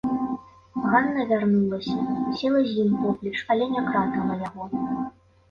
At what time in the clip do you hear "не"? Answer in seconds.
3.77-3.81